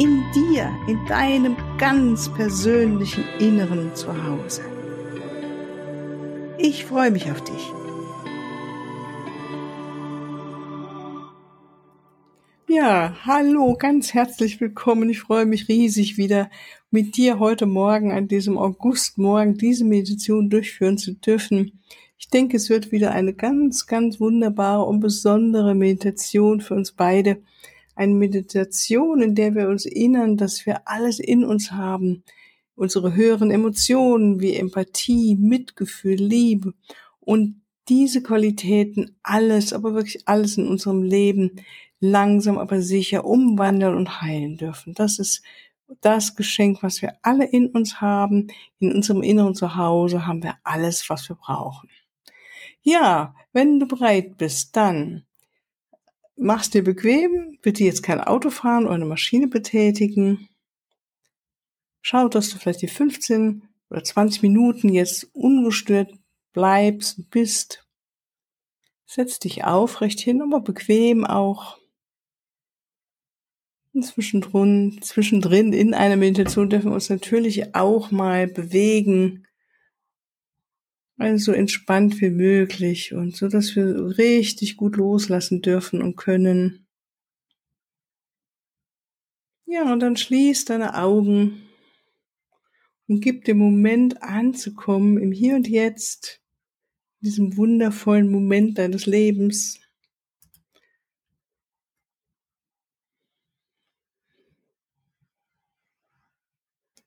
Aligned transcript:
in 0.00 0.24
dir, 0.34 0.74
in 0.88 1.04
deinem 1.04 1.58
ganz 1.76 2.32
persönlichen 2.32 3.22
Inneren 3.38 3.94
zu 3.94 4.08
Hause. 4.24 4.62
Ich 6.56 6.86
freue 6.86 7.10
mich 7.10 7.30
auf 7.30 7.44
dich. 7.44 7.70
Ja, 12.66 13.14
hallo, 13.26 13.76
ganz 13.78 14.14
herzlich 14.14 14.58
willkommen. 14.58 15.10
Ich 15.10 15.20
freue 15.20 15.44
mich 15.44 15.68
riesig 15.68 16.16
wieder 16.16 16.50
mit 16.90 17.18
dir 17.18 17.38
heute 17.38 17.66
Morgen 17.66 18.10
an 18.10 18.26
diesem 18.26 18.56
Augustmorgen 18.56 19.58
diese 19.58 19.84
Meditation 19.84 20.48
durchführen 20.48 20.96
zu 20.96 21.12
dürfen. 21.12 21.78
Ich 22.16 22.30
denke, 22.30 22.56
es 22.56 22.70
wird 22.70 22.90
wieder 22.90 23.10
eine 23.10 23.34
ganz, 23.34 23.86
ganz 23.86 24.18
wunderbare 24.18 24.84
und 24.84 25.00
besondere 25.00 25.74
Meditation 25.74 26.62
für 26.62 26.72
uns 26.72 26.92
beide. 26.92 27.42
Eine 27.94 28.14
Meditation, 28.14 29.22
in 29.22 29.34
der 29.34 29.54
wir 29.54 29.68
uns 29.68 29.86
erinnern, 29.86 30.36
dass 30.36 30.64
wir 30.66 30.88
alles 30.88 31.18
in 31.18 31.44
uns 31.44 31.72
haben. 31.72 32.24
Unsere 32.74 33.14
höheren 33.14 33.50
Emotionen 33.50 34.40
wie 34.40 34.54
Empathie, 34.54 35.36
Mitgefühl, 35.36 36.14
Liebe 36.14 36.72
und 37.20 37.60
diese 37.88 38.22
Qualitäten 38.22 39.16
alles, 39.22 39.72
aber 39.72 39.94
wirklich 39.94 40.26
alles 40.26 40.56
in 40.56 40.66
unserem 40.66 41.02
Leben 41.02 41.60
langsam 42.00 42.58
aber 42.58 42.80
sicher 42.80 43.24
umwandeln 43.24 43.94
und 43.94 44.22
heilen 44.22 44.56
dürfen. 44.56 44.94
Das 44.94 45.18
ist 45.18 45.42
das 46.00 46.36
Geschenk, 46.36 46.82
was 46.82 47.02
wir 47.02 47.14
alle 47.22 47.44
in 47.44 47.66
uns 47.66 48.00
haben. 48.00 48.48
In 48.78 48.92
unserem 48.92 49.22
inneren 49.22 49.54
Zuhause 49.54 50.26
haben 50.26 50.42
wir 50.42 50.54
alles, 50.64 51.10
was 51.10 51.28
wir 51.28 51.36
brauchen. 51.36 51.90
Ja, 52.82 53.34
wenn 53.52 53.78
du 53.78 53.86
bereit 53.86 54.38
bist, 54.38 54.76
dann 54.76 55.24
mach's 56.40 56.70
dir 56.70 56.82
bequem, 56.82 57.58
bitte 57.62 57.84
jetzt 57.84 58.02
kein 58.02 58.20
Auto 58.20 58.50
fahren 58.50 58.86
oder 58.86 58.94
eine 58.94 59.04
Maschine 59.04 59.46
betätigen. 59.46 60.48
Schau, 62.02 62.28
dass 62.28 62.48
du 62.48 62.58
vielleicht 62.58 62.82
die 62.82 62.88
15 62.88 63.62
oder 63.90 64.02
20 64.02 64.42
Minuten 64.42 64.88
jetzt 64.88 65.28
ungestört 65.34 66.12
bleibst, 66.52 67.30
bist. 67.30 67.86
Setz 69.06 69.38
dich 69.38 69.64
aufrecht 69.64 70.20
hin, 70.20 70.40
aber 70.40 70.60
bequem 70.60 71.26
auch. 71.26 71.78
Und 73.92 74.04
zwischendrin, 74.04 74.98
zwischendrin 75.02 75.72
in 75.72 75.94
einer 75.94 76.16
Meditation 76.16 76.70
dürfen 76.70 76.90
wir 76.90 76.94
uns 76.94 77.10
natürlich 77.10 77.74
auch 77.74 78.10
mal 78.12 78.46
bewegen, 78.46 79.46
also 81.20 81.52
so 81.52 81.52
entspannt 81.52 82.20
wie 82.22 82.30
möglich 82.30 83.12
und 83.12 83.36
so, 83.36 83.48
dass 83.48 83.76
wir 83.76 84.16
richtig 84.16 84.78
gut 84.78 84.96
loslassen 84.96 85.60
dürfen 85.60 86.00
und 86.00 86.16
können. 86.16 86.86
Ja, 89.66 89.92
und 89.92 90.00
dann 90.00 90.16
schließ 90.16 90.64
deine 90.64 90.96
Augen 90.96 91.68
und 93.06 93.20
gib 93.20 93.44
dem 93.44 93.58
Moment 93.58 94.22
anzukommen 94.22 95.18
im 95.18 95.30
Hier 95.30 95.56
und 95.56 95.68
Jetzt, 95.68 96.40
in 97.20 97.26
diesem 97.26 97.56
wundervollen 97.58 98.30
Moment 98.30 98.78
deines 98.78 99.04
Lebens. 99.04 99.78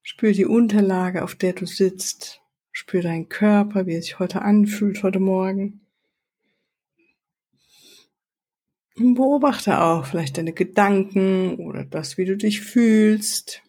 Spür 0.03 0.33
die 0.33 0.45
Unterlage, 0.45 1.23
auf 1.23 1.33
der 1.33 1.53
du 1.53 1.65
sitzt. 1.65 2.42
Spür 2.75 3.03
deinen 3.03 3.29
Körper, 3.29 3.85
wie 3.85 3.93
er 3.93 4.01
sich 4.01 4.17
heute 4.17 4.41
anfühlt, 4.41 5.03
heute 5.03 5.19
Morgen. 5.19 5.81
Und 8.95 9.13
beobachte 9.13 9.79
auch 9.79 10.07
vielleicht 10.07 10.37
deine 10.37 10.53
Gedanken 10.53 11.55
oder 11.57 11.85
das, 11.85 12.17
wie 12.17 12.25
du 12.25 12.35
dich 12.35 12.61
fühlst. 12.61 13.61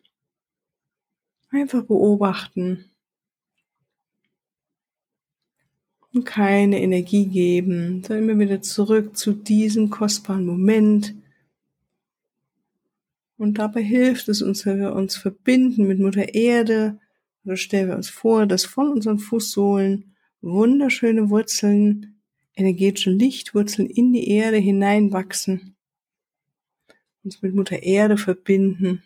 Einfach 1.50 1.84
beobachten. 1.84 2.90
Und 6.14 6.24
keine 6.24 6.80
Energie 6.80 7.26
geben, 7.26 8.02
sondern 8.02 8.30
immer 8.30 8.40
wieder 8.40 8.62
zurück 8.62 9.16
zu 9.16 9.32
diesem 9.32 9.90
kostbaren 9.90 10.46
Moment. 10.46 11.14
Und 13.36 13.58
dabei 13.58 13.82
hilft 13.82 14.28
es 14.28 14.40
uns, 14.40 14.64
wenn 14.64 14.80
wir 14.80 14.94
uns 14.94 15.14
verbinden 15.16 15.86
mit 15.86 15.98
Mutter 15.98 16.32
Erde, 16.34 17.00
oder 17.44 17.56
stellen 17.56 17.88
wir 17.88 17.96
uns 17.96 18.08
vor, 18.08 18.46
dass 18.46 18.64
von 18.64 18.88
unseren 18.88 19.18
Fußsohlen 19.18 20.14
wunderschöne 20.40 21.30
Wurzeln, 21.30 22.20
energetische 22.54 23.10
Lichtwurzeln 23.10 23.88
in 23.88 24.12
die 24.12 24.28
Erde 24.28 24.58
hineinwachsen, 24.58 25.74
uns 27.22 27.42
mit 27.42 27.54
Mutter 27.54 27.82
Erde 27.82 28.16
verbinden. 28.16 29.02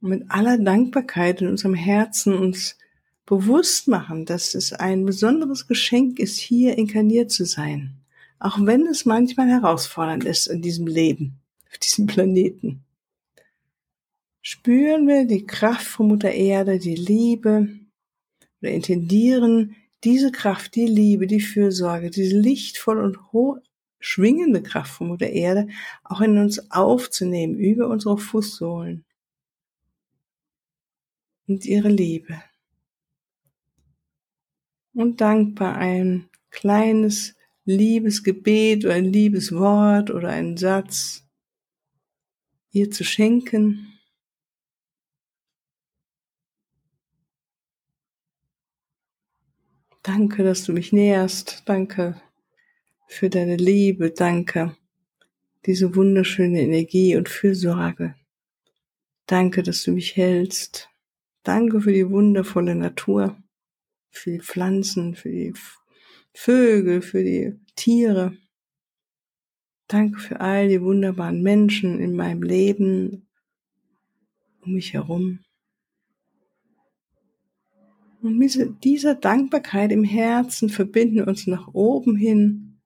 Und 0.00 0.08
mit 0.08 0.30
aller 0.30 0.58
Dankbarkeit 0.58 1.40
in 1.40 1.48
unserem 1.48 1.74
Herzen 1.74 2.34
uns 2.34 2.76
bewusst 3.24 3.88
machen, 3.88 4.24
dass 4.26 4.54
es 4.54 4.72
ein 4.72 5.04
besonderes 5.04 5.66
Geschenk 5.68 6.18
ist, 6.18 6.38
hier 6.38 6.76
inkarniert 6.76 7.30
zu 7.30 7.44
sein, 7.44 7.94
auch 8.38 8.58
wenn 8.60 8.86
es 8.86 9.04
manchmal 9.04 9.48
herausfordernd 9.48 10.24
ist 10.24 10.48
in 10.48 10.60
diesem 10.60 10.86
Leben, 10.86 11.40
auf 11.70 11.78
diesem 11.78 12.06
Planeten 12.06 12.84
spüren 14.42 15.06
wir 15.06 15.24
die 15.24 15.46
Kraft 15.46 15.86
von 15.86 16.08
Mutter 16.08 16.32
Erde, 16.32 16.78
die 16.78 16.96
Liebe 16.96 17.68
oder 18.60 18.70
intendieren 18.70 19.76
diese 20.04 20.32
Kraft, 20.32 20.74
die 20.74 20.86
Liebe, 20.86 21.26
die 21.26 21.40
Fürsorge, 21.40 22.10
diese 22.10 22.36
lichtvoll 22.36 22.98
und 22.98 23.32
hoch 23.32 23.58
schwingende 24.00 24.62
Kraft 24.62 24.94
von 24.94 25.08
Mutter 25.08 25.30
Erde 25.30 25.68
auch 26.02 26.20
in 26.20 26.36
uns 26.36 26.70
aufzunehmen 26.70 27.54
über 27.54 27.88
unsere 27.88 28.18
Fußsohlen 28.18 29.04
und 31.46 31.64
ihre 31.64 31.88
Liebe. 31.88 32.42
Und 34.94 35.20
dankbar 35.20 35.76
ein 35.76 36.28
kleines 36.50 37.34
Liebesgebet 37.64 38.84
oder 38.84 38.94
ein 38.94 39.04
Liebeswort 39.04 40.10
oder 40.10 40.28
einen 40.30 40.56
Satz 40.56 41.24
ihr 42.72 42.90
zu 42.90 43.04
schenken. 43.04 43.91
Danke, 50.02 50.42
dass 50.42 50.64
du 50.64 50.72
mich 50.72 50.92
näherst. 50.92 51.62
Danke 51.66 52.20
für 53.06 53.30
deine 53.30 53.56
Liebe. 53.56 54.10
Danke. 54.10 54.76
Diese 55.64 55.94
wunderschöne 55.94 56.60
Energie 56.60 57.14
und 57.14 57.28
Fürsorge. 57.28 58.16
Danke, 59.26 59.62
dass 59.62 59.84
du 59.84 59.92
mich 59.92 60.16
hältst. 60.16 60.90
Danke 61.44 61.80
für 61.80 61.92
die 61.92 62.10
wundervolle 62.10 62.74
Natur, 62.74 63.36
für 64.10 64.32
die 64.32 64.40
Pflanzen, 64.40 65.14
für 65.14 65.30
die 65.30 65.54
Vögel, 66.34 67.00
für 67.00 67.22
die 67.22 67.60
Tiere. 67.76 68.36
Danke 69.86 70.18
für 70.18 70.40
all 70.40 70.68
die 70.68 70.82
wunderbaren 70.82 71.42
Menschen 71.42 72.00
in 72.00 72.16
meinem 72.16 72.42
Leben 72.42 73.28
um 74.62 74.74
mich 74.74 74.94
herum. 74.94 75.40
Und 78.22 78.38
mit 78.38 78.84
dieser 78.84 79.16
Dankbarkeit 79.16 79.90
im 79.90 80.04
Herzen 80.04 80.68
verbinden 80.68 81.16
wir 81.16 81.26
uns 81.26 81.48
nach 81.48 81.74
oben 81.74 82.14
hin 82.14 82.80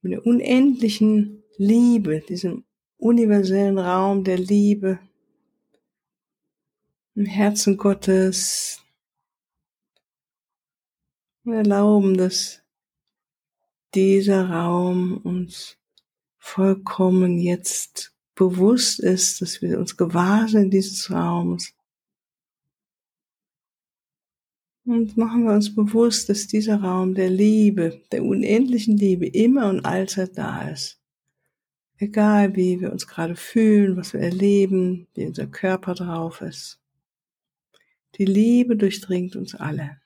mit 0.00 0.12
der 0.12 0.26
unendlichen 0.26 1.44
Liebe, 1.56 2.20
diesem 2.28 2.64
universellen 2.98 3.78
Raum 3.78 4.24
der 4.24 4.38
Liebe 4.38 4.98
im 7.14 7.26
Herzen 7.26 7.76
Gottes. 7.76 8.82
Wir 11.44 11.58
erlauben, 11.58 12.16
dass 12.16 12.62
dieser 13.94 14.50
Raum 14.50 15.18
uns 15.18 15.78
vollkommen 16.38 17.38
jetzt 17.38 18.16
bewusst 18.34 18.98
ist, 18.98 19.42
dass 19.42 19.62
wir 19.62 19.78
uns 19.78 19.96
gewahr 19.96 20.48
sind 20.48 20.72
dieses 20.72 21.08
Raums 21.08 21.72
Und 24.84 25.16
machen 25.16 25.44
wir 25.44 25.52
uns 25.52 25.74
bewusst, 25.74 26.28
dass 26.28 26.48
dieser 26.48 26.82
Raum 26.82 27.14
der 27.14 27.30
Liebe, 27.30 28.02
der 28.10 28.24
unendlichen 28.24 28.96
Liebe 28.96 29.26
immer 29.26 29.68
und 29.68 29.84
allzeit 29.84 30.36
da 30.36 30.68
ist. 30.68 31.00
Egal 31.98 32.56
wie 32.56 32.80
wir 32.80 32.90
uns 32.90 33.06
gerade 33.06 33.36
fühlen, 33.36 33.96
was 33.96 34.12
wir 34.12 34.20
erleben, 34.20 35.06
wie 35.14 35.26
unser 35.26 35.46
Körper 35.46 35.94
drauf 35.94 36.40
ist. 36.40 36.80
Die 38.16 38.24
Liebe 38.24 38.76
durchdringt 38.76 39.36
uns 39.36 39.54
alle. 39.54 40.00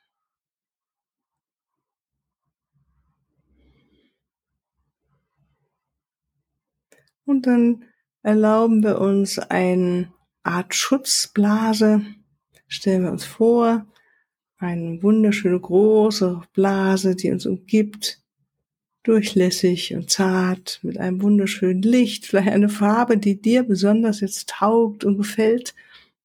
Und 7.25 7.47
dann 7.47 7.85
erlauben 8.23 8.83
wir 8.83 9.01
uns 9.01 9.39
eine 9.39 10.13
Art 10.43 10.75
Schutzblase. 10.75 12.03
Stellen 12.69 13.05
wir 13.05 13.11
uns 13.11 13.25
vor, 13.25 13.87
eine 14.59 15.03
wunderschöne 15.03 15.61
große 15.61 16.43
Blase, 16.55 17.15
die 17.15 17.31
uns 17.31 17.47
umgibt, 17.47 18.23
durchlässig 19.03 19.95
und 19.95 20.11
zart, 20.11 20.81
mit 20.83 20.99
einem 20.99 21.23
wunderschönen 21.23 21.83
Licht, 21.83 22.27
vielleicht 22.27 22.49
eine 22.49 22.69
Farbe, 22.69 23.19
die 23.19 23.41
dir 23.41 23.63
besonders 23.63 24.21
jetzt 24.21 24.49
taugt 24.49 25.05
und 25.05 25.17
gefällt. 25.17 25.75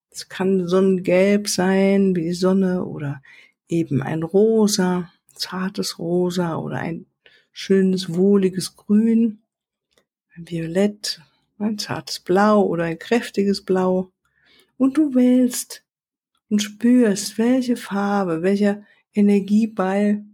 Es 0.09 0.29
kann 0.29 0.67
Sonnengelb 0.67 1.47
sein, 1.47 2.15
wie 2.15 2.23
die 2.23 2.33
Sonne, 2.33 2.85
oder 2.85 3.21
eben 3.67 4.01
ein 4.01 4.23
rosa, 4.23 5.11
zartes 5.33 5.99
Rosa 5.99 6.57
oder 6.57 6.77
ein 6.77 7.05
schönes, 7.51 8.13
wohliges 8.15 8.75
Grün, 8.75 9.41
ein 10.35 10.49
Violett, 10.49 11.21
ein 11.59 11.77
zartes 11.77 12.19
Blau 12.19 12.63
oder 12.63 12.85
ein 12.85 12.99
kräftiges 12.99 13.63
Blau. 13.63 14.11
Und 14.77 14.97
du 14.97 15.13
wählst 15.13 15.83
und 16.51 16.61
spürst, 16.61 17.37
welche 17.37 17.77
Farbe, 17.77 18.43
welcher 18.43 18.85
Energieball 19.13 20.25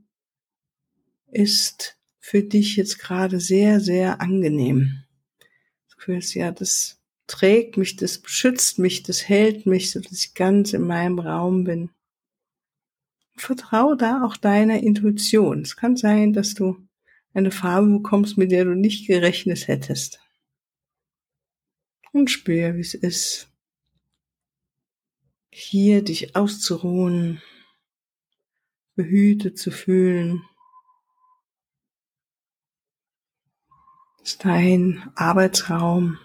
ist 1.32 1.98
für 2.20 2.42
dich 2.42 2.76
jetzt 2.76 2.98
gerade 2.98 3.40
sehr, 3.40 3.80
sehr 3.80 4.20
angenehm. 4.20 5.04
Du 5.90 5.96
fühlst 6.00 6.34
ja, 6.34 6.52
das 6.52 7.00
trägt 7.28 7.78
mich, 7.78 7.98
das 7.98 8.18
beschützt 8.18 8.80
mich, 8.80 9.04
das 9.04 9.30
hält 9.30 9.68
mich, 9.68 9.92
so 9.92 10.00
dass 10.00 10.12
ich 10.12 10.34
ganz 10.34 10.74
in 10.74 10.82
meinem 10.82 11.20
Raum 11.20 11.66
bin. 11.66 11.92
Vertraue 13.36 13.96
da 13.96 14.26
auch 14.26 14.38
deiner 14.38 14.82
Intuition. 14.82 15.62
Es 15.62 15.76
kann 15.76 15.98
sein, 15.98 16.34
dass 16.34 16.56
du 16.56 16.78
eine 17.36 17.52
Farbe 17.52 17.88
bekommst, 17.90 18.40
mit 18.40 18.50
der 18.50 18.66
du 18.66 18.74
nicht 18.74 19.06
gerechnet 19.06 19.68
hättest. 19.68 20.20
Und 22.12 22.32
spür, 22.32 22.76
wie 22.76 22.82
es 22.82 22.96
ist, 22.96 23.47
hier 25.58 26.04
dich 26.04 26.36
auszuruhen, 26.36 27.42
behütet 28.96 29.58
zu 29.58 29.72
fühlen. 29.72 30.44
ist 34.28 34.44
dein 34.44 35.10
Arbeitsraum, 35.16 36.18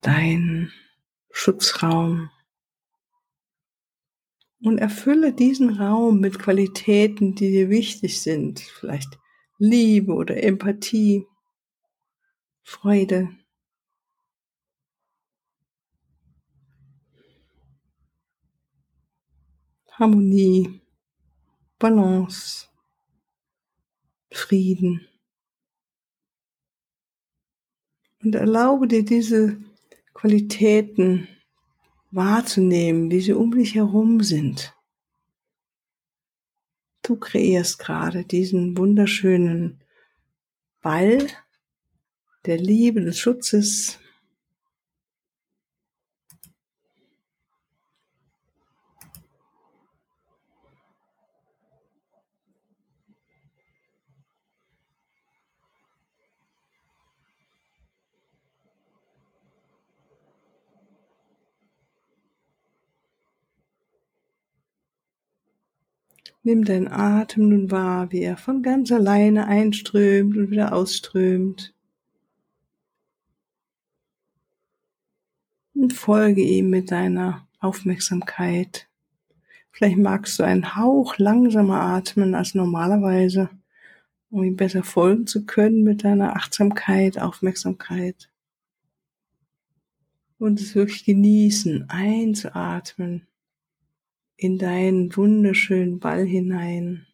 dein 0.00 0.72
Schutzraum. 1.32 2.30
Und 4.60 4.78
erfülle 4.78 5.32
diesen 5.32 5.70
Raum 5.80 6.20
mit 6.20 6.38
Qualitäten, 6.38 7.34
die 7.34 7.50
dir 7.50 7.68
wichtig 7.68 8.20
sind. 8.20 8.60
Vielleicht 8.60 9.18
Liebe 9.58 10.12
oder 10.12 10.40
Empathie, 10.40 11.26
Freude. 12.62 13.30
Harmonie, 19.98 20.80
Balance, 21.80 22.68
Frieden. 24.30 25.08
Und 28.22 28.36
erlaube 28.36 28.86
dir 28.86 29.04
diese 29.04 29.60
Qualitäten 30.14 31.26
wahrzunehmen, 32.12 33.10
wie 33.10 33.20
sie 33.20 33.32
um 33.32 33.50
dich 33.50 33.74
herum 33.74 34.22
sind. 34.22 34.72
Du 37.02 37.16
kreierst 37.16 37.80
gerade 37.80 38.24
diesen 38.24 38.76
wunderschönen 38.76 39.82
Ball 40.80 41.26
der 42.46 42.58
Liebe, 42.58 43.00
des 43.00 43.18
Schutzes. 43.18 43.98
Nimm 66.48 66.64
deinen 66.64 66.88
Atem 66.88 67.50
nun 67.50 67.70
wahr, 67.70 68.10
wie 68.10 68.22
er 68.22 68.38
von 68.38 68.62
ganz 68.62 68.90
alleine 68.90 69.48
einströmt 69.48 70.34
und 70.34 70.50
wieder 70.50 70.72
ausströmt. 70.72 71.74
Und 75.74 75.92
folge 75.92 76.40
ihm 76.40 76.70
mit 76.70 76.90
deiner 76.90 77.46
Aufmerksamkeit. 77.60 78.88
Vielleicht 79.72 79.98
magst 79.98 80.38
du 80.38 80.42
einen 80.42 80.74
Hauch 80.74 81.18
langsamer 81.18 81.82
atmen 81.82 82.34
als 82.34 82.54
normalerweise, 82.54 83.50
um 84.30 84.42
ihm 84.42 84.56
besser 84.56 84.82
folgen 84.82 85.26
zu 85.26 85.44
können 85.44 85.82
mit 85.82 86.02
deiner 86.02 86.34
Achtsamkeit, 86.34 87.18
Aufmerksamkeit. 87.18 88.30
Und 90.38 90.62
es 90.62 90.74
wirklich 90.74 91.04
genießen, 91.04 91.90
einzuatmen 91.90 93.27
in 94.38 94.56
deinen 94.56 95.14
wunderschönen 95.16 95.98
Ball 95.98 96.24
hinein. 96.24 97.06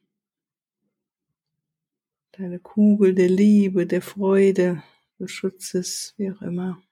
Deine 2.32 2.59
Kugel 2.59 3.15
der 3.15 3.31
Liebe, 3.31 3.87
der 3.87 4.03
Freude, 4.03 4.82
des 5.19 5.31
Schutzes, 5.31 6.15
wie 6.19 6.31
auch 6.31 6.43
immer. 6.43 6.82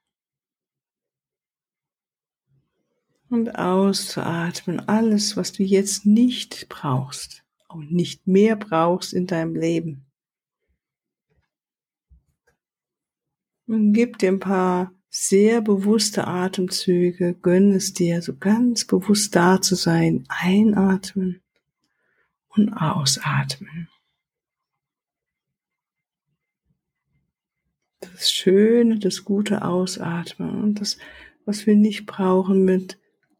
Und 3.28 3.56
auszuatmen, 3.56 4.80
alles, 4.80 5.36
was 5.36 5.52
du 5.52 5.62
jetzt 5.62 6.06
nicht 6.06 6.68
brauchst 6.70 7.44
und 7.68 7.92
nicht 7.92 8.26
mehr 8.26 8.56
brauchst 8.56 9.12
in 9.12 9.26
deinem 9.26 9.54
Leben. 9.54 10.06
Und 13.66 13.92
gib 13.92 14.18
dir 14.18 14.30
ein 14.30 14.40
paar 14.40 14.94
sehr 15.14 15.60
bewusste 15.60 16.26
Atemzüge, 16.26 17.34
gönn 17.34 17.72
es 17.72 17.92
dir, 17.92 18.22
so 18.22 18.34
ganz 18.34 18.86
bewusst 18.86 19.36
da 19.36 19.60
zu 19.60 19.74
sein, 19.74 20.24
einatmen 20.28 21.42
und 22.48 22.72
ausatmen. 22.72 23.90
Das 28.00 28.32
Schöne, 28.32 28.98
das 28.98 29.22
gute 29.22 29.62
Ausatmen 29.62 30.62
und 30.62 30.80
das, 30.80 30.96
was 31.44 31.66
wir 31.66 31.76
nicht 31.76 32.06
brauchen, 32.06 32.64
mit 32.64 32.98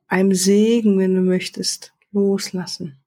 einem 0.08 0.34
Segen, 0.34 0.98
wenn 0.98 1.14
du 1.14 1.22
möchtest, 1.22 1.94
loslassen. 2.10 3.02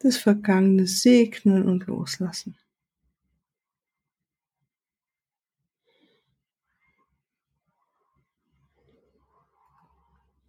Das 0.00 0.18
Vergangene 0.18 0.86
segnen 0.86 1.62
und 1.66 1.86
loslassen. 1.86 2.58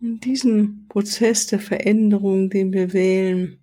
In 0.07 0.21
diesem 0.21 0.85
Prozess 0.87 1.47
der 1.47 1.59
Veränderung, 1.59 2.49
den 2.49 2.71
wir 2.71 2.93
wählen, 2.93 3.59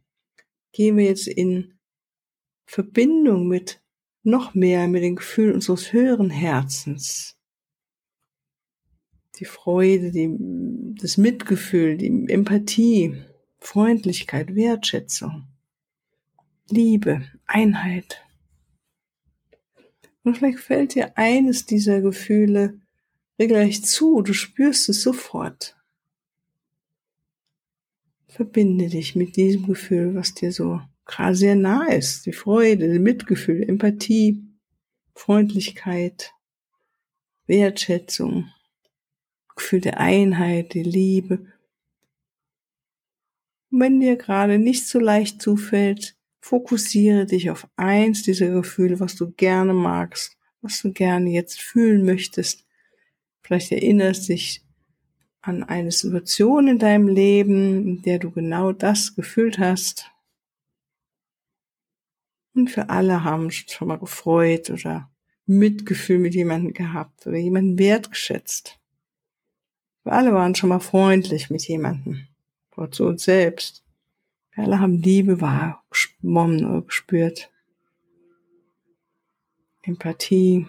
gehen 0.73 0.99
wir 0.99 1.07
jetzt 1.07 1.27
in 1.27 1.79
Verbindung 2.67 3.49
mit 3.49 3.83
noch 4.25 4.53
mehr 4.53 4.87
mit 4.89 5.03
den 5.03 5.17
Gefühlen 5.17 5.55
unseres 5.55 5.95
höheren 5.95 6.29
Herzens. 6.29 7.39
Die 9.37 9.47
Freude, 9.47 10.11
die, 10.11 10.37
das 11.01 11.17
Mitgefühl, 11.17 11.97
die 11.97 12.27
Empathie, 12.29 13.25
Freundlichkeit, 13.57 14.55
Wertschätzung, 14.55 15.47
Liebe, 16.69 17.25
Einheit. 17.47 18.23
Und 20.25 20.37
vielleicht 20.37 20.59
fällt 20.59 20.95
dir 20.95 21.17
eines 21.17 21.65
dieser 21.65 22.03
Gefühle 22.03 22.83
regelrecht 23.39 23.87
zu, 23.87 24.21
du 24.21 24.35
spürst 24.35 24.91
es 24.91 25.01
sofort. 25.01 25.75
Verbinde 28.35 28.89
dich 28.89 29.15
mit 29.15 29.37
diesem 29.37 29.65
Gefühl, 29.65 30.17
was 30.17 30.35
dir 30.35 30.51
so 30.51 30.81
gerade 31.05 31.37
sehr 31.37 31.55
nah 31.55 31.87
ist. 31.87 32.27
Die 32.27 32.33
Freude, 32.33 32.99
Mitgefühl, 32.99 33.63
Empathie, 33.63 34.43
Freundlichkeit, 35.15 36.33
Wertschätzung, 37.47 38.51
Gefühl 39.55 39.83
der 39.83 40.01
Einheit, 40.01 40.75
die 40.75 40.83
Liebe. 40.83 41.47
Und 43.71 43.81
wenn 43.81 44.01
dir 44.01 44.17
gerade 44.17 44.59
nicht 44.59 44.89
so 44.89 44.99
leicht 44.99 45.41
zufällt, 45.41 46.17
fokussiere 46.41 47.27
dich 47.27 47.51
auf 47.51 47.69
eins 47.77 48.25
dieser 48.25 48.49
Gefühle, 48.49 48.99
was 48.99 49.15
du 49.15 49.31
gerne 49.31 49.75
magst, 49.75 50.37
was 50.61 50.83
du 50.83 50.93
gerne 50.93 51.31
jetzt 51.31 51.63
fühlen 51.63 52.05
möchtest. 52.05 52.67
Vielleicht 53.43 53.71
erinnerst 53.71 54.29
dich 54.29 54.64
an 55.47 55.63
eine 55.63 55.93
Situation 55.93 56.69
in 56.69 56.79
deinem 56.79 57.09
Leben, 57.09 57.87
in 57.87 58.03
der 58.03 58.19
du 58.19 58.31
genau 58.31 58.73
das 58.73 59.15
gefühlt 59.15 59.59
hast. 59.59 60.11
Und 62.55 62.71
für 62.71 62.89
alle 62.89 63.25
haben 63.25 63.51
schon 63.51 63.89
mal 63.89 63.99
gefreut 63.99 64.71
oder 64.71 65.11
Mitgefühl 65.47 66.19
mit 66.19 66.35
jemandem 66.35 66.73
gehabt 66.73 67.27
oder 67.27 67.37
jemanden 67.37 67.79
wertgeschätzt. 67.79 68.79
Wir 70.05 70.13
alle 70.13 70.33
waren 70.33 70.55
schon 70.55 70.69
mal 70.69 70.81
freundlich 70.81 71.51
mit 71.51 71.67
jemandem, 71.67 72.27
oder 72.77 72.91
zu 72.91 73.05
uns 73.05 73.25
selbst. 73.25 73.85
Wir 74.55 74.65
alle 74.65 74.81
haben 74.81 75.03
Liebe 75.03 75.41
wahrgenommen 75.41 76.65
oder 76.65 76.83
gespürt. 76.83 77.51
Empathie. 79.83 80.67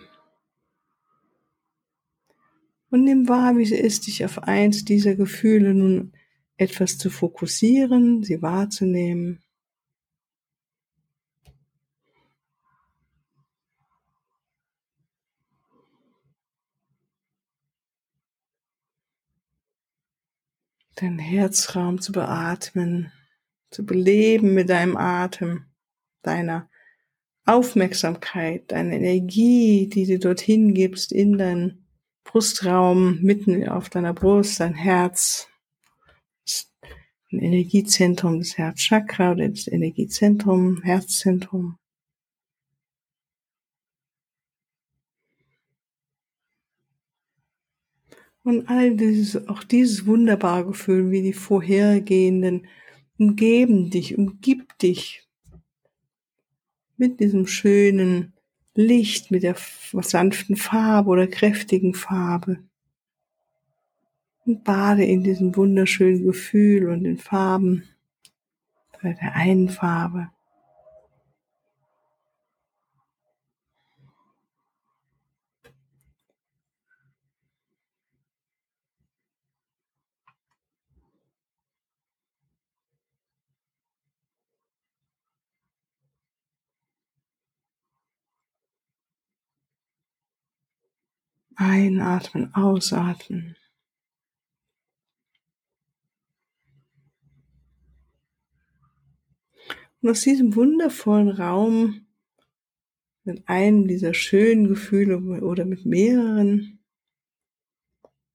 Und 2.96 3.04
nimm 3.04 3.28
wahr, 3.28 3.58
wie 3.58 3.64
es 3.64 3.72
ist, 3.72 4.08
dich 4.08 4.24
auf 4.24 4.44
eins 4.44 4.86
dieser 4.86 5.16
Gefühle 5.16 5.74
nun 5.74 6.14
etwas 6.56 6.98
zu 6.98 7.10
fokussieren, 7.10 8.24
sie 8.24 8.42
wahrzunehmen. 8.42 9.44
Deinen 20.96 21.20
Herzraum 21.20 22.00
zu 22.00 22.14
beatmen, 22.14 23.12
zu 23.72 23.86
beleben 23.86 24.54
mit 24.54 24.70
deinem 24.70 24.96
Atem, 24.96 25.66
deiner 26.22 26.70
Aufmerksamkeit, 27.44 28.72
deine 28.72 28.96
Energie, 28.96 29.90
die 29.90 30.06
du 30.06 30.18
dorthin 30.18 30.74
gibst 30.74 31.12
in 31.12 31.38
deinen 31.38 31.85
Brustraum, 32.25 33.22
mitten 33.22 33.70
auf 33.70 33.89
deiner 33.89 34.13
Brust, 34.13 34.60
dein 34.60 34.74
Herz, 34.74 35.48
ein 37.32 37.39
Energiezentrum 37.39 38.39
das 38.39 38.58
Herzchakra 38.58 39.32
oder 39.32 39.48
das 39.48 39.67
Energiezentrum, 39.67 40.82
Herzzentrum. 40.82 41.77
Und 48.44 48.70
all 48.70 48.96
dieses, 48.96 49.48
auch 49.48 49.63
dieses 49.63 50.05
wunderbare 50.05 50.67
Gefühl 50.67 51.10
wie 51.12 51.24
die 51.24 51.34
vorhergehenden, 51.34 52.67
umgeben 53.17 53.89
dich, 53.89 54.17
umgibt 54.17 54.84
dich 54.84 55.27
mit 56.98 57.20
diesem 57.20 57.48
schönen 57.48 58.35
Licht 58.75 59.32
mit 59.32 59.44
der 59.44 59.55
sanften 60.01 60.58
Farbe 60.58 61.10
oder 61.10 61.27
kräftigen 61.27 61.94
Farbe. 61.94 62.60
Und 64.46 64.63
bade 64.63 65.03
in 65.03 65.24
diesem 65.24 65.55
wunderschönen 65.55 66.24
Gefühl 66.24 66.89
und 66.89 67.03
den 67.03 67.17
Farben 67.17 67.84
bei 69.01 69.13
der 69.13 69.34
einen 69.34 69.70
Farbe. 69.70 70.29
Einatmen, 91.56 92.54
ausatmen. 92.54 93.56
Und 100.02 100.10
aus 100.12 100.22
diesem 100.22 100.56
wundervollen 100.56 101.30
Raum 101.30 102.06
mit 103.24 103.48
einem 103.50 103.88
dieser 103.88 104.14
schönen 104.14 104.68
Gefühle 104.68 105.18
oder 105.42 105.66
mit 105.66 105.86
mehreren 105.86 106.80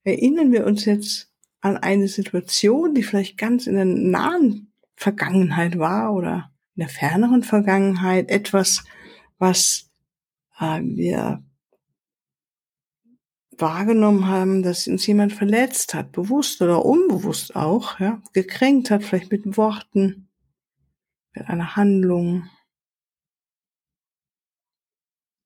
erinnern 0.02 0.52
wir 0.52 0.66
uns 0.66 0.84
jetzt 0.84 1.32
an 1.60 1.76
eine 1.76 2.08
Situation, 2.08 2.94
die 2.94 3.02
vielleicht 3.02 3.38
ganz 3.38 3.66
in 3.66 3.74
der 3.74 3.84
nahen 3.84 4.72
Vergangenheit 4.96 5.78
war 5.78 6.14
oder 6.14 6.50
in 6.74 6.80
der 6.80 6.88
ferneren 6.88 7.42
Vergangenheit, 7.42 8.30
etwas, 8.30 8.84
was 9.38 9.90
äh, 10.58 10.80
wir 10.82 11.44
wahrgenommen 13.60 14.26
haben, 14.26 14.62
dass 14.62 14.86
uns 14.86 15.06
jemand 15.06 15.32
verletzt 15.32 15.94
hat, 15.94 16.12
bewusst 16.12 16.60
oder 16.62 16.84
unbewusst 16.84 17.56
auch, 17.56 18.00
ja, 18.00 18.22
gekränkt 18.32 18.90
hat, 18.90 19.04
vielleicht 19.04 19.30
mit 19.30 19.56
Worten, 19.56 20.28
mit 21.34 21.48
einer 21.48 21.76
Handlung. 21.76 22.48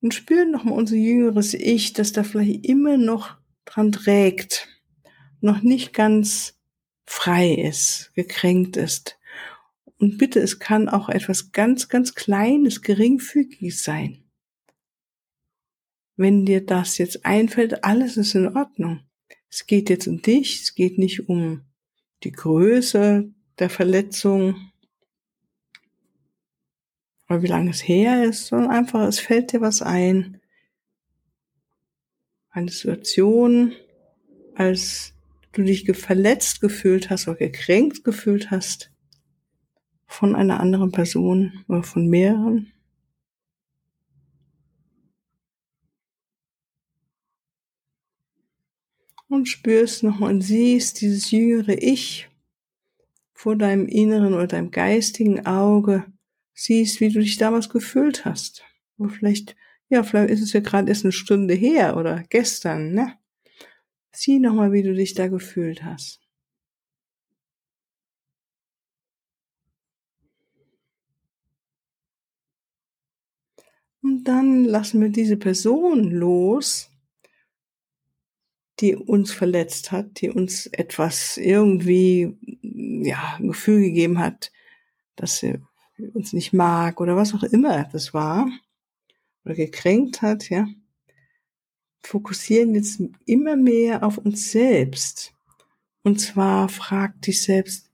Und 0.01 0.15
spüren 0.15 0.51
nochmal 0.51 0.79
unser 0.79 0.97
jüngeres 0.97 1.55
Ich, 1.55 1.93
dass 1.93 2.13
da 2.13 2.25
vielleicht 2.25 2.67
immer 2.67 2.97
noch 2.97 3.37
dran 3.65 3.93
trägt, 3.93 4.69
noch 5.41 5.63
nicht 5.63 5.93
ganz 5.93 6.59
frei 7.07 7.53
ist, 7.55 8.13
gekränkt 8.15 8.77
ist. 8.77 9.19
Und 9.99 10.19
bitte, 10.19 10.41
es 10.41 10.59
kann 10.59 10.89
auch 10.89 11.09
etwas 11.09 11.53
ganz, 11.53 11.89
ganz 11.89 12.15
Kleines, 12.15 12.83
Geringfügiges 12.83 13.85
sein. 13.85 14.24
Wenn 16.17 16.47
dir 16.47 16.65
das 16.65 16.99
jetzt 16.99 17.25
einfällt, 17.27 17.85
alles 17.85 18.17
ist 18.17 18.35
in 18.35 18.57
Ordnung. 18.57 19.01
Es 19.51 19.67
geht 19.67 19.91
jetzt 19.91 20.07
um 20.07 20.23
dich, 20.23 20.63
es 20.63 20.75
geht 20.75 20.99
nicht 20.99 21.29
um 21.29 21.63
die 22.23 22.33
Größe 22.33 23.31
der 23.59 23.71
Verletzung 23.71 24.73
oder 27.29 27.43
wie 27.43 27.49
lange 27.49 27.71
es 27.71 27.87
her 27.87 28.25
ist, 28.25 28.47
sondern 28.47 28.71
einfach, 28.71 29.07
es 29.07 29.19
fällt 29.19 29.53
dir 29.53 29.61
was 29.61 29.83
ein. 29.83 30.41
Eine 32.51 32.71
Situation, 32.71 33.73
als 34.55 35.15
du 35.53 35.63
dich 35.63 35.91
verletzt 35.97 36.61
gefühlt 36.61 37.11
hast 37.11 37.27
oder 37.27 37.39
gekränkt 37.39 38.05
gefühlt 38.05 38.51
hast 38.51 38.93
von 40.07 40.37
einer 40.37 40.61
anderen 40.61 40.93
Person 40.93 41.65
oder 41.69 41.83
von 41.83 42.09
mehreren. 42.09 42.74
Und 49.35 49.49
spürst 49.49 50.03
nochmal 50.03 50.33
und 50.35 50.43
siehst 50.43 51.01
dieses 51.01 51.31
jüngere 51.31 51.83
Ich 51.83 52.29
vor 53.35 53.57
deinem 53.57 53.87
inneren 53.87 54.33
oder 54.35 54.47
deinem 54.47 54.71
geistigen 54.71 55.45
Auge, 55.47 56.07
siehst, 56.55 57.01
wie 57.01 57.11
du 57.11 57.21
dich 57.21 57.37
damals 57.37 57.69
gefühlt 57.69 58.25
hast. 58.25 58.65
Oder 58.97 59.11
vielleicht, 59.11 59.57
ja, 59.89 60.03
vielleicht 60.03 60.31
ist 60.31 60.43
es 60.43 60.53
ja 60.53 60.61
gerade 60.61 60.89
erst 60.89 61.05
eine 61.05 61.13
Stunde 61.13 61.55
her 61.55 61.97
oder 61.97 62.23
gestern, 62.31 62.93
ne? 62.93 63.19
Sieh 64.13 64.39
nochmal, 64.39 64.73
wie 64.73 64.83
du 64.83 64.95
dich 64.95 65.15
da 65.15 65.27
gefühlt 65.29 65.83
hast. 65.85 66.21
Und 74.03 74.25
dann 74.25 74.65
lassen 74.65 75.01
wir 75.01 75.09
diese 75.09 75.37
Person 75.37 76.11
los, 76.11 76.91
die 78.81 78.97
uns 78.97 79.33
verletzt 79.33 79.93
hat, 79.93 80.21
die 80.21 80.31
uns 80.31 80.67
etwas 80.67 81.37
irgendwie, 81.37 82.37
ja, 82.63 83.37
ein 83.39 83.49
Gefühl 83.49 83.81
gegeben 83.83 84.19
hat, 84.19 84.51
dass 85.17 85.39
sie 85.39 85.61
uns 86.13 86.33
nicht 86.33 86.53
mag 86.53 87.01
oder 87.01 87.17
was 87.17 87.35
auch 87.35 87.45
immer 87.45 87.85
das 87.93 88.15
war 88.15 88.49
oder 89.45 89.55
gekränkt 89.55 90.23
hat, 90.23 90.51
ja, 90.51 90.67
fokussieren 92.03 92.75
jetzt 92.75 93.01
immer 93.27 93.57
mehr 93.57 94.03
auf 94.03 94.19
uns 94.19 94.51
selbst. 94.51 95.35
Und 96.03 96.21
zwar 96.21 96.69
frag 96.69 97.21
dich 97.23 97.43
selbst, 97.43 97.91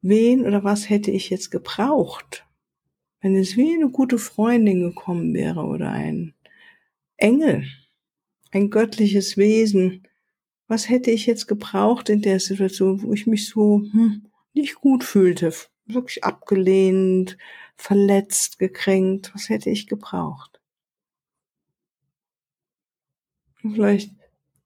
wen 0.00 0.46
oder 0.46 0.64
was 0.64 0.88
hätte 0.88 1.10
ich 1.10 1.30
jetzt 1.30 1.50
gebraucht, 1.50 2.46
wenn 3.20 3.36
es 3.36 3.56
wie 3.56 3.74
eine 3.74 3.90
gute 3.90 4.18
Freundin 4.18 4.80
gekommen 4.80 5.34
wäre 5.34 5.64
oder 5.64 5.90
ein 5.90 6.34
Engel, 7.16 7.66
ein 8.52 8.70
göttliches 8.70 9.36
Wesen. 9.36 10.06
Was 10.68 10.88
hätte 10.88 11.10
ich 11.10 11.26
jetzt 11.26 11.48
gebraucht 11.48 12.08
in 12.08 12.22
der 12.22 12.38
Situation, 12.38 13.02
wo 13.02 13.12
ich 13.12 13.26
mich 13.26 13.48
so 13.48 13.82
hm, 13.90 14.26
nicht 14.52 14.76
gut 14.76 15.02
fühlte, 15.02 15.52
wirklich 15.86 16.22
abgelehnt, 16.22 17.36
verletzt, 17.76 18.58
gekränkt? 18.58 19.32
Was 19.34 19.48
hätte 19.48 19.70
ich 19.70 19.88
gebraucht? 19.88 20.60
Vielleicht 23.60 24.12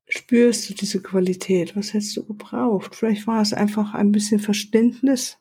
spürst 0.09 0.69
du 0.69 0.75
diese 0.75 1.03
Qualität. 1.03 1.77
Was 1.77 1.95
hättest 1.95 2.17
du 2.17 2.25
gebraucht? 2.25 2.95
Vielleicht 2.95 3.27
war 3.27 3.43
es 3.43 3.53
einfach 3.53 3.95
ein 3.95 4.13
bisschen 4.13 4.41
Verständnis. 4.41 5.39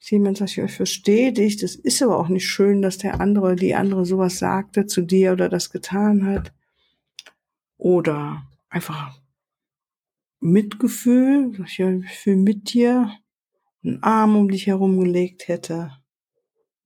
Jemand 0.00 0.38
sagt, 0.38 0.54
ja, 0.54 0.64
ich 0.66 0.72
verstehe 0.72 1.32
dich. 1.32 1.56
Das 1.56 1.74
ist 1.74 2.00
aber 2.02 2.18
auch 2.18 2.28
nicht 2.28 2.46
schön, 2.46 2.80
dass 2.80 2.98
der 2.98 3.20
andere 3.20 3.56
die 3.56 3.74
andere 3.74 4.06
sowas 4.06 4.38
sagte 4.38 4.86
zu 4.86 5.02
dir 5.02 5.32
oder 5.32 5.48
das 5.48 5.70
getan 5.70 6.26
hat 6.26 6.52
oder 7.78 8.46
einfach 8.68 9.18
Mitgefühl, 10.40 11.52
dass 11.56 11.70
ich 11.70 11.82
ein 11.82 12.02
Gefühl 12.02 12.36
mit 12.36 12.72
dir 12.72 13.10
einen 13.82 14.02
Arm 14.02 14.36
um 14.36 14.48
dich 14.48 14.66
herumgelegt 14.66 15.48
hätte. 15.48 15.96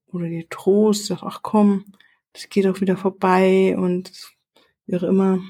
Oder 0.06 0.28
dir 0.28 0.48
Trost, 0.48 1.06
sag, 1.06 1.22
ach 1.22 1.42
komm, 1.42 1.84
das 2.32 2.48
geht 2.48 2.66
auch 2.66 2.80
wieder 2.80 2.96
vorbei 2.96 3.76
und 3.76 4.12
auch 4.92 5.02
immer. 5.02 5.40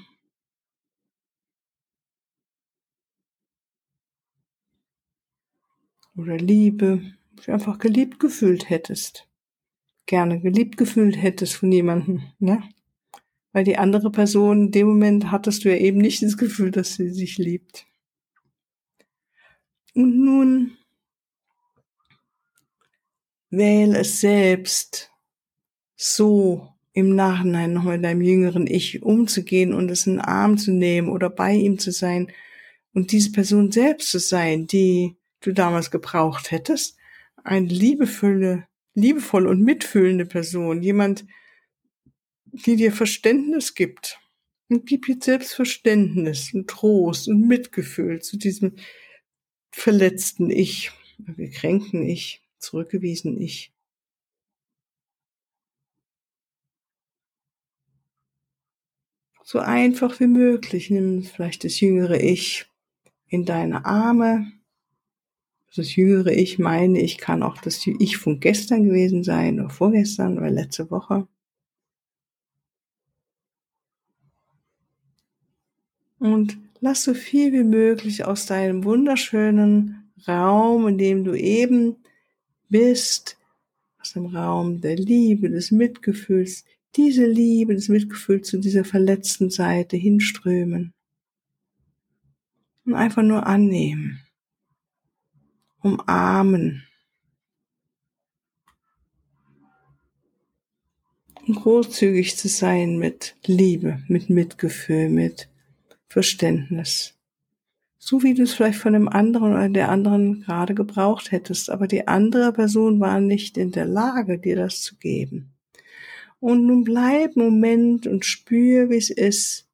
Oder 6.16 6.36
Liebe, 6.36 7.14
du 7.36 7.52
einfach 7.52 7.78
geliebt 7.78 8.18
gefühlt 8.20 8.68
hättest. 8.68 9.26
Gerne 10.06 10.40
geliebt 10.40 10.76
gefühlt 10.76 11.16
hättest 11.16 11.54
von 11.54 11.72
jemandem, 11.72 12.22
ne? 12.38 12.62
Weil 13.52 13.64
die 13.64 13.78
andere 13.78 14.10
Person, 14.10 14.66
in 14.66 14.70
dem 14.70 14.86
Moment 14.86 15.30
hattest 15.30 15.64
du 15.64 15.70
ja 15.70 15.76
eben 15.76 15.98
nicht 15.98 16.22
das 16.22 16.36
Gefühl, 16.36 16.70
dass 16.70 16.94
sie 16.94 17.10
sich 17.10 17.38
liebt. 17.38 17.86
Und 19.94 20.24
nun 20.24 20.76
wähle 23.50 23.98
es 23.98 24.20
selbst, 24.20 25.10
so 25.96 26.68
im 26.92 27.14
Nachhinein 27.14 27.72
noch 27.72 27.84
mit 27.84 28.04
deinem 28.04 28.22
jüngeren 28.22 28.66
Ich 28.66 29.02
umzugehen 29.02 29.74
und 29.74 29.90
es 29.90 30.06
in 30.06 30.14
den 30.14 30.20
Arm 30.20 30.56
zu 30.58 30.72
nehmen 30.72 31.08
oder 31.08 31.28
bei 31.28 31.54
ihm 31.54 31.78
zu 31.78 31.92
sein 31.92 32.30
und 32.94 33.12
diese 33.12 33.32
Person 33.32 33.70
selbst 33.70 34.10
zu 34.10 34.18
sein, 34.18 34.66
die 34.66 35.16
du 35.40 35.52
damals 35.52 35.90
gebraucht 35.90 36.50
hättest. 36.50 36.96
Eine 37.44 37.66
liebevolle, 37.66 38.66
liebevolle 38.94 39.48
und 39.48 39.62
mitfühlende 39.62 40.26
Person, 40.26 40.82
jemand, 40.82 41.24
die 42.52 42.76
dir 42.76 42.92
Verständnis 42.92 43.74
gibt. 43.74 44.18
Und 44.68 44.86
gib 44.86 45.08
jetzt 45.08 45.24
Selbstverständnis 45.24 46.54
und 46.54 46.68
Trost 46.68 47.28
und 47.28 47.46
Mitgefühl 47.46 48.22
zu 48.22 48.36
diesem 48.36 48.76
verletzten 49.72 50.50
Ich, 50.50 50.92
gekränkten 51.18 52.02
Ich, 52.02 52.42
zurückgewiesenen 52.58 53.40
Ich. 53.40 53.72
So 59.42 59.58
einfach 59.58 60.20
wie 60.20 60.28
möglich 60.28 60.90
nimm 60.90 61.24
vielleicht 61.24 61.64
das 61.64 61.80
jüngere 61.80 62.20
Ich 62.20 62.66
in 63.26 63.44
deine 63.44 63.84
Arme. 63.84 64.52
Das 65.74 65.96
jüngere 65.96 66.32
Ich 66.32 66.60
meine, 66.60 67.00
ich 67.00 67.18
kann 67.18 67.42
auch 67.42 67.58
das 67.58 67.84
Ich 67.86 68.16
von 68.16 68.38
gestern 68.38 68.84
gewesen 68.84 69.24
sein 69.24 69.58
oder 69.58 69.70
vorgestern 69.70 70.38
oder 70.38 70.50
letzte 70.50 70.90
Woche. 70.92 71.26
Und 76.20 76.58
lass 76.80 77.02
so 77.02 77.14
viel 77.14 77.52
wie 77.52 77.64
möglich 77.64 78.24
aus 78.26 78.44
deinem 78.44 78.84
wunderschönen 78.84 80.12
Raum, 80.28 80.86
in 80.86 80.98
dem 80.98 81.24
du 81.24 81.34
eben 81.34 81.96
bist, 82.68 83.38
aus 83.98 84.12
dem 84.12 84.26
Raum 84.26 84.82
der 84.82 84.96
Liebe, 84.96 85.48
des 85.48 85.70
Mitgefühls, 85.70 86.64
diese 86.94 87.24
Liebe, 87.24 87.74
das 87.74 87.88
Mitgefühl 87.88 88.42
zu 88.42 88.58
dieser 88.58 88.84
verletzten 88.84 89.48
Seite 89.48 89.96
hinströmen. 89.96 90.92
Und 92.84 92.94
einfach 92.94 93.22
nur 93.22 93.46
annehmen. 93.46 94.20
Umarmen. 95.82 96.84
Und 101.46 101.54
großzügig 101.54 102.36
zu 102.36 102.48
sein 102.48 102.98
mit 102.98 103.36
Liebe, 103.46 104.02
mit 104.08 104.28
Mitgefühl, 104.28 105.08
mit 105.08 105.49
Verständnis. 106.10 107.16
So 107.96 108.24
wie 108.24 108.34
du 108.34 108.42
es 108.42 108.52
vielleicht 108.52 108.80
von 108.80 108.94
dem 108.94 109.08
anderen 109.08 109.52
oder 109.52 109.68
der 109.68 109.90
anderen 109.90 110.40
gerade 110.40 110.74
gebraucht 110.74 111.30
hättest, 111.30 111.70
aber 111.70 111.86
die 111.86 112.08
andere 112.08 112.52
Person 112.52 112.98
war 112.98 113.20
nicht 113.20 113.56
in 113.56 113.70
der 113.70 113.84
Lage, 113.84 114.40
dir 114.40 114.56
das 114.56 114.82
zu 114.82 114.96
geben. 114.96 115.54
Und 116.40 116.66
nun 116.66 116.82
bleib 116.82 117.36
Moment 117.36 118.08
und 118.08 118.24
spür, 118.24 118.90
wie 118.90 118.96
es 118.96 119.10
ist, 119.10 119.68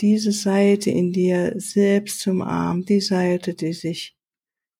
diese 0.00 0.32
Seite 0.32 0.90
in 0.90 1.12
dir 1.12 1.54
selbst 1.56 2.18
zum 2.18 2.42
Arm, 2.42 2.84
die 2.84 3.00
Seite, 3.00 3.54
die 3.54 3.74
sich 3.74 4.16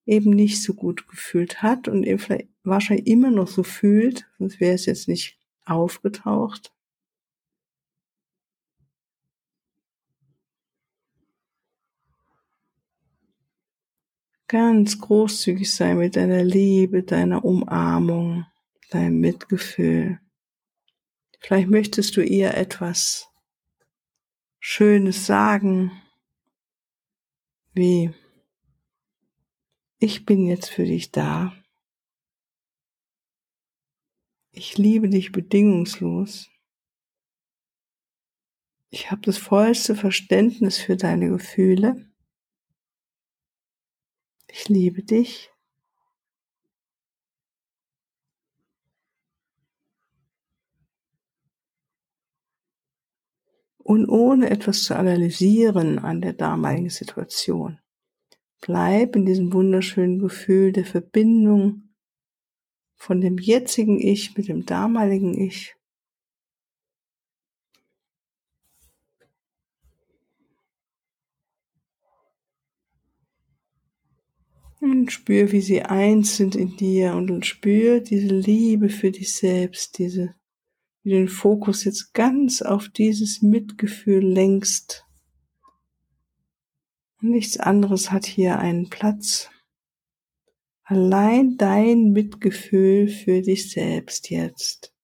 eben 0.06 0.30
nicht 0.30 0.60
so 0.60 0.74
gut 0.74 1.06
gefühlt 1.06 1.62
hat 1.62 1.86
und 1.86 2.02
eben 2.02 2.18
vielleicht 2.18 2.48
wahrscheinlich 2.64 3.06
immer 3.06 3.30
noch 3.30 3.46
so 3.46 3.62
fühlt, 3.62 4.26
sonst 4.38 4.58
wäre 4.58 4.74
es 4.74 4.86
jetzt 4.86 5.06
nicht 5.06 5.38
aufgetaucht. 5.66 6.72
Ganz 14.50 14.98
großzügig 14.98 15.72
sein 15.72 15.98
mit 15.98 16.16
deiner 16.16 16.42
Liebe, 16.42 17.04
deiner 17.04 17.44
Umarmung, 17.44 18.46
deinem 18.90 19.20
Mitgefühl. 19.20 20.18
Vielleicht 21.38 21.68
möchtest 21.68 22.16
du 22.16 22.20
ihr 22.20 22.54
etwas 22.54 23.28
Schönes 24.58 25.24
sagen, 25.24 25.92
wie 27.74 28.12
ich 30.00 30.26
bin 30.26 30.46
jetzt 30.46 30.68
für 30.68 30.84
dich 30.84 31.12
da. 31.12 31.54
Ich 34.50 34.76
liebe 34.76 35.08
dich 35.08 35.30
bedingungslos. 35.30 36.50
Ich 38.88 39.12
habe 39.12 39.20
das 39.22 39.38
vollste 39.38 39.94
Verständnis 39.94 40.78
für 40.78 40.96
deine 40.96 41.28
Gefühle. 41.28 42.09
Ich 44.52 44.68
liebe 44.68 45.02
dich. 45.02 45.50
Und 53.78 54.08
ohne 54.08 54.50
etwas 54.50 54.84
zu 54.84 54.94
analysieren 54.96 55.98
an 55.98 56.20
der 56.20 56.32
damaligen 56.32 56.90
Situation. 56.90 57.80
Bleib 58.60 59.16
in 59.16 59.24
diesem 59.24 59.52
wunderschönen 59.52 60.18
Gefühl 60.18 60.72
der 60.72 60.84
Verbindung 60.84 61.94
von 62.96 63.20
dem 63.20 63.38
jetzigen 63.38 63.98
Ich 63.98 64.36
mit 64.36 64.48
dem 64.48 64.66
damaligen 64.66 65.36
Ich. 65.36 65.79
Und 74.80 75.12
spür, 75.12 75.52
wie 75.52 75.60
sie 75.60 75.82
eins 75.82 76.36
sind 76.36 76.56
in 76.56 76.76
dir 76.76 77.14
und 77.14 77.44
spür 77.44 78.00
diese 78.00 78.34
Liebe 78.34 78.88
für 78.88 79.10
dich 79.10 79.34
selbst, 79.34 79.98
diese, 79.98 80.34
wie 81.02 81.10
den 81.10 81.28
Fokus 81.28 81.84
jetzt 81.84 82.14
ganz 82.14 82.62
auf 82.62 82.88
dieses 82.88 83.42
Mitgefühl. 83.42 84.24
Und 87.20 87.30
nichts 87.30 87.58
anderes 87.58 88.10
hat 88.10 88.24
hier 88.24 88.58
einen 88.58 88.88
Platz. 88.88 89.50
Allein 90.82 91.56
dein 91.58 92.12
Mitgefühl 92.12 93.08
für 93.08 93.42
dich 93.42 93.70
selbst 93.70 94.30
jetzt. 94.30 94.94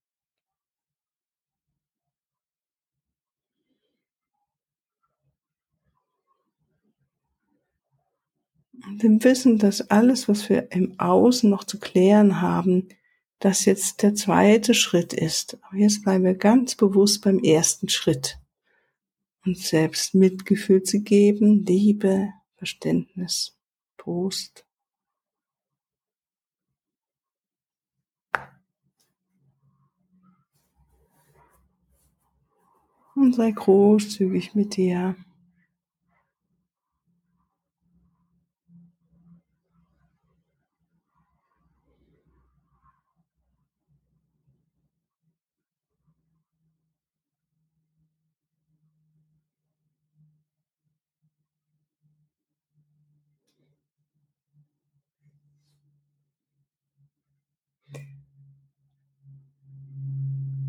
Und 8.87 9.03
im 9.03 9.25
Wissen, 9.25 9.59
dass 9.59 9.91
alles, 9.91 10.29
was 10.29 10.49
wir 10.49 10.71
im 10.71 10.99
Außen 10.99 11.51
noch 11.51 11.65
zu 11.65 11.79
klären 11.79 12.41
haben, 12.41 12.89
das 13.41 13.65
jetzt 13.65 14.03
der 14.03 14.15
zweite 14.15 14.75
Schritt 14.75 15.13
ist. 15.13 15.59
Aber 15.63 15.77
jetzt 15.77 16.03
bleiben 16.05 16.25
wir 16.25 16.35
ganz 16.35 16.77
bewusst 16.77 17.23
beim 17.23 17.41
ersten 17.41 17.89
Schritt. 17.89 18.39
Uns 19.45 19.69
selbst 19.69 20.15
Mitgefühl 20.15 20.83
zu 20.83 21.03
geben, 21.03 21.65
Liebe, 21.65 22.29
Verständnis, 22.57 23.59
Trost. 23.99 24.65
Und 33.15 33.35
sei 33.35 33.51
großzügig 33.51 34.55
mit 34.55 34.77
dir. 34.77 35.17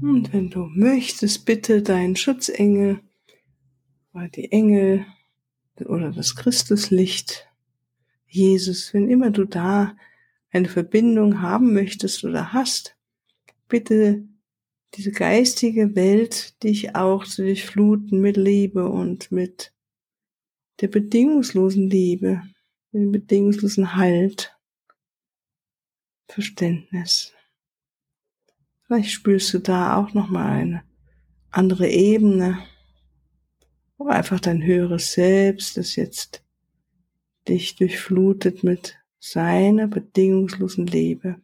Und 0.08 0.34
wenn 0.48 0.52
du 0.52 0.66
möchtest, 0.68 1.44
bitte 1.44 1.82
deinen 1.82 2.16
Schutzengel 2.16 3.02
oder 4.14 4.30
die 4.30 4.50
Engel 4.52 5.06
oder 5.86 6.12
das 6.12 6.38
Christuslicht, 6.38 7.50
Jesus, 8.28 8.94
wenn 8.94 9.10
immer 9.10 9.32
du 9.32 9.44
da 9.44 9.98
eine 10.52 10.70
Verbindung 10.70 11.42
haben 11.42 11.74
möchtest 11.74 12.24
oder 12.24 12.54
hast, 12.54 12.96
bitte 13.68 14.24
diese 14.94 15.12
geistige 15.12 15.96
Welt 15.96 16.64
dich 16.64 16.96
auch 16.96 17.26
zu 17.26 17.44
durchfluten 17.44 18.22
mit 18.22 18.38
Liebe 18.38 18.88
und 18.88 19.34
mit 19.34 19.74
der 20.80 20.88
bedingungslosen 20.88 21.90
Liebe, 21.90 22.42
mit 22.94 23.04
dem 23.04 23.12
bedingungslosen 23.12 23.96
Halt, 23.96 24.58
Verständnis. 26.30 27.34
Vielleicht 28.88 29.12
spürst 29.12 29.54
du 29.54 29.60
da 29.60 29.97
auch 29.97 30.13
nochmal 30.13 30.62
eine 30.62 30.84
andere 31.52 31.89
Ebene, 31.89 32.60
wo 33.97 34.08
einfach 34.08 34.39
dein 34.39 34.63
höheres 34.63 35.12
Selbst, 35.12 35.76
das 35.76 35.97
jetzt 35.97 36.41
dich 37.50 37.76
durchflutet 37.76 38.63
mit 38.63 38.97
seiner 39.19 39.88
bedingungslosen 39.88 40.88
Liebe. 40.88 41.36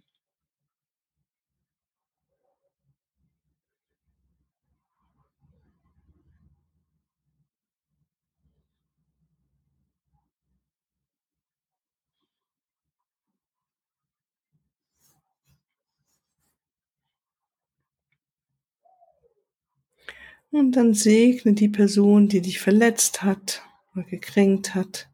Und 20.54 20.74
dann 20.74 20.94
segne 20.94 21.54
die 21.54 21.68
Person, 21.68 22.28
die 22.28 22.39
dich 22.39 22.60
verletzt 22.60 23.24
hat 23.24 23.63
oder 23.96 24.04
gekränkt 24.04 24.76
hat. 24.76 25.10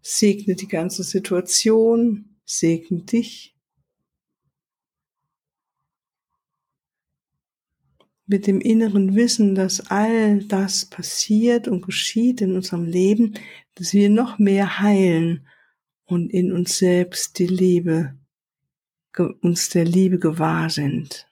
Segne 0.00 0.54
die 0.54 0.68
ganze 0.68 1.02
Situation. 1.02 2.38
Segne 2.46 3.02
dich. 3.02 3.54
Mit 8.24 8.46
dem 8.46 8.62
inneren 8.62 9.14
Wissen, 9.14 9.54
dass 9.54 9.90
all 9.90 10.42
das 10.44 10.86
passiert 10.86 11.68
und 11.68 11.82
geschieht 11.82 12.40
in 12.40 12.56
unserem 12.56 12.86
Leben, 12.86 13.34
dass 13.74 13.92
wir 13.92 14.08
noch 14.08 14.38
mehr 14.38 14.80
heilen 14.80 15.46
und 16.06 16.32
in 16.32 16.52
uns 16.52 16.78
selbst 16.78 17.38
die 17.38 17.48
Liebe, 17.48 18.18
uns 19.42 19.68
der 19.68 19.84
Liebe 19.84 20.18
gewahr 20.18 20.70
sind. 20.70 21.28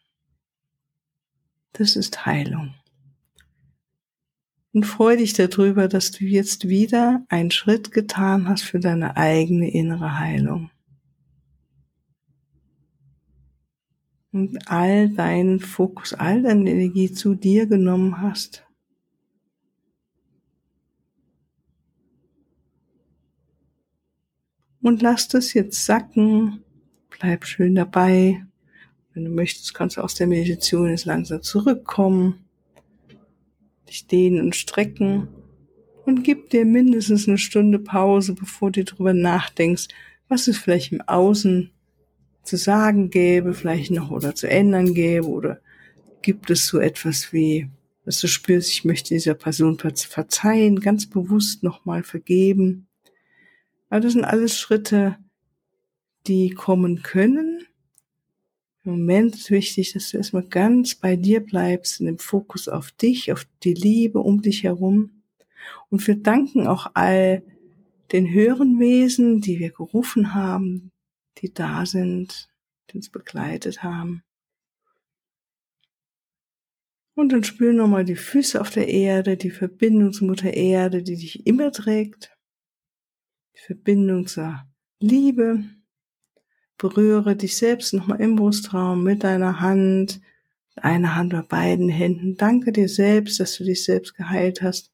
Das 1.73 1.97
ist 1.97 2.27
Heilung 2.27 2.75
und 4.79 4.85
freu 4.85 5.17
dich 5.17 5.33
darüber, 5.33 5.88
dass 5.88 6.12
du 6.12 6.25
jetzt 6.25 6.69
wieder 6.69 7.25
einen 7.29 7.51
Schritt 7.51 7.91
getan 7.91 8.47
hast 8.47 8.62
für 8.62 8.79
deine 8.79 9.17
eigene 9.17 9.69
innere 9.73 10.21
Heilung. 10.21 10.71
Und 14.31 14.71
all 14.71 15.09
deinen 15.09 15.59
Fokus, 15.59 16.14
all 16.14 16.43
deine 16.43 16.71
Energie 16.71 17.11
zu 17.11 17.35
dir 17.35 17.67
genommen 17.67 18.23
hast. 18.23 18.64
Und 24.81 25.03
lass 25.03 25.27
das 25.27 25.55
jetzt 25.55 25.85
sacken. 25.85 26.62
Bleib 27.11 27.47
schön 27.47 27.75
dabei. 27.75 28.47
Wenn 29.12 29.25
du 29.25 29.31
möchtest, 29.33 29.75
kannst 29.75 29.97
du 29.97 30.03
aus 30.03 30.14
der 30.14 30.29
Meditation 30.29 30.91
jetzt 30.91 31.05
langsam 31.05 31.43
zurückkommen 31.43 32.48
dich 33.88 34.07
dehnen 34.07 34.40
und 34.40 34.57
strecken 34.57 35.29
und 36.05 36.22
gib 36.22 36.51
dir 36.51 36.64
mindestens 36.64 37.29
eine 37.29 37.38
Stunde 37.38 37.79
Pause, 37.79 38.35
bevor 38.35 38.70
du 38.70 38.85
darüber 38.85 39.12
nachdenkst, 39.12 39.88
was 40.29 40.48
es 40.48 40.59
vielleicht 40.59 40.92
im 40.92 41.03
Außen 41.03 41.70
zu 42.42 42.57
sagen 42.57 43.11
gäbe, 43.11 43.53
vielleicht 43.55 43.90
noch 43.90 44.11
oder 44.11 44.35
zu 44.35 44.48
ändern 44.48 44.94
gäbe 44.94 45.29
oder 45.29 45.61
gibt 46.22 46.51
es 46.51 46.66
so 46.66 46.79
etwas 46.79 47.33
wie, 47.33 47.68
dass 48.05 48.20
du 48.20 48.27
spürst, 48.27 48.70
ich 48.70 48.85
möchte 48.85 49.14
dieser 49.14 49.35
Person 49.35 49.79
verzeihen, 49.79 50.81
ganz 50.81 51.07
bewusst 51.07 51.62
nochmal 51.62 52.03
vergeben. 52.03 52.88
Aber 53.90 54.01
das 54.01 54.14
sind 54.14 54.24
alles 54.24 54.59
Schritte, 54.59 55.18
die 56.27 56.51
kommen 56.51 57.03
können 57.03 57.67
im 58.88 59.01
Moment 59.01 59.35
ist 59.35 59.51
wichtig, 59.51 59.92
dass 59.92 60.11
du 60.11 60.16
erstmal 60.16 60.44
ganz 60.44 60.94
bei 60.94 61.16
dir 61.16 61.40
bleibst, 61.40 62.01
in 62.01 62.07
dem 62.07 62.18
Fokus 62.18 62.68
auf 62.68 62.90
dich, 62.92 63.31
auf 63.33 63.46
die 63.62 63.74
Liebe 63.74 64.20
um 64.20 64.40
dich 64.40 64.64
herum. 64.64 65.22
Und 65.90 66.07
wir 66.07 66.16
danken 66.16 66.66
auch 66.66 66.90
all 66.94 67.42
den 68.12 68.33
höheren 68.33 68.81
Wesen, 68.81 69.42
die 69.42 69.59
wir 69.59 69.70
gerufen 69.70 70.35
haben, 70.35 70.90
die 71.38 71.53
da 71.53 71.85
sind, 71.85 72.48
die 72.90 72.96
uns 72.96 73.11
begleitet 73.11 73.83
haben. 73.83 74.22
Und 77.14 77.33
dann 77.33 77.44
spüren 77.44 77.77
nochmal 77.77 78.07
die 78.07 78.16
Füße 78.16 78.59
auf 78.59 78.70
der 78.70 78.88
Erde, 78.88 79.37
die 79.37 79.51
Verbindung 79.51 80.12
zur 80.12 80.29
Mutter 80.29 80.55
Erde, 80.55 81.03
die 81.03 81.16
dich 81.16 81.46
immer 81.46 81.72
trägt. 81.72 82.35
Die 83.57 83.61
Verbindung 83.61 84.27
zur 84.27 84.64
Liebe, 85.01 85.64
Berühre 86.79 87.35
dich 87.37 87.57
selbst 87.57 87.93
nochmal 87.93 88.21
im 88.21 88.37
Brustraum 88.37 89.03
mit 89.03 89.25
deiner 89.25 89.61
Hand, 89.61 90.21
einer 90.77 91.17
Hand 91.17 91.33
bei 91.33 91.43
beiden 91.43 91.88
Händen. 91.88 92.37
Danke 92.37 92.71
dir 92.73 92.88
selbst, 92.88 93.41
dass 93.41 93.57
du 93.57 93.64
dich 93.64 93.85
selbst 93.85 94.14
geheilt 94.14 94.62
hast. 94.62 94.93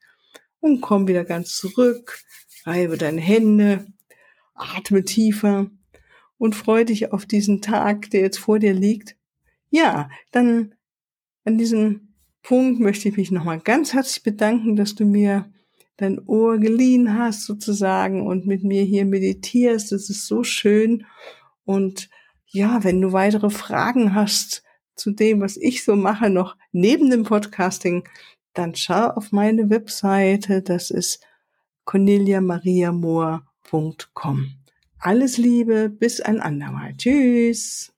Und 0.61 0.81
komm 0.81 1.07
wieder 1.09 1.25
ganz 1.25 1.57
zurück. 1.57 2.19
Reibe 2.65 2.97
deine 2.97 3.21
Hände. 3.21 3.87
Atme 4.55 5.05
tiefer. 5.05 5.71
Und 6.39 6.55
freu 6.55 6.85
dich 6.85 7.13
auf 7.13 7.27
diesen 7.27 7.61
Tag, 7.61 8.11
der 8.11 8.23
jetzt 8.23 8.39
vor 8.39 8.59
dir 8.59 8.73
liegt. 8.73 9.17
Ja, 9.71 10.09
dann 10.31 10.75
an 11.45 11.59
diesem 11.59 12.15
Punkt 12.43 12.81
möchte 12.81 13.09
ich 13.09 13.17
mich 13.17 13.31
nochmal 13.31 13.61
ganz 13.61 13.93
herzlich 13.93 14.23
bedanken, 14.23 14.77
dass 14.77 14.95
du 14.95 15.05
mir 15.05 15.51
dein 15.97 16.19
Ohr 16.27 16.59
geliehen 16.59 17.19
hast 17.19 17.45
sozusagen 17.45 18.27
und 18.27 18.47
mit 18.47 18.65
mir 18.65 18.83
hier 18.83 19.05
meditierst. 19.05 19.93
Das 19.93 20.11
ist 20.11 20.27
so 20.27 20.45
schön. 20.45 21.07
Und 21.65 22.09
ja, 22.47 22.85
wenn 22.85 23.01
du 23.01 23.13
weitere 23.13 23.51
Fragen 23.51 24.15
hast 24.15 24.63
zu 24.95 25.11
dem, 25.11 25.41
was 25.41 25.57
ich 25.57 25.85
so 25.85 25.97
mache, 25.97 26.31
noch 26.31 26.57
neben 26.73 27.11
dem 27.11 27.25
Podcasting, 27.25 28.09
dann 28.53 28.75
schau 28.75 29.09
auf 29.09 29.33
meine 29.33 29.71
Webseite. 29.71 30.63
Das 30.63 30.91
ist 30.91 31.25
corneliamariamoor.com. 31.85 34.51
Alles 34.99 35.37
Liebe, 35.37 35.91
bis 35.91 36.21
ein 36.21 36.41
andermal. 36.41 36.97
Tschüss. 36.97 37.94